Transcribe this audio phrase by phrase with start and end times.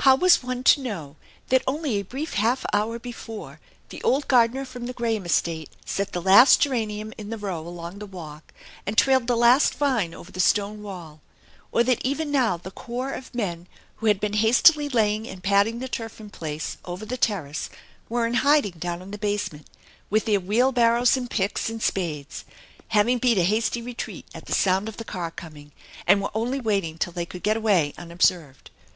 [0.00, 1.14] How was one to know
[1.50, 6.10] that only a brief half hour before the old gardener from the Graham estate set
[6.10, 8.52] the last geranium in the row along the walk,
[8.88, 11.20] and trailed the last vine over the stone wall;
[11.70, 13.68] or that even now the corps of men
[13.98, 17.70] who had been hastily laying and patting the turf in place over the terrace
[18.08, 19.68] were in hiding down in the basement,
[20.10, 22.44] with their wheelbarrows and picks and spades,
[22.88, 25.70] having beat a hasty retreat at the sound of the car coming,
[26.04, 28.70] and were only waiting till they could get away unob served?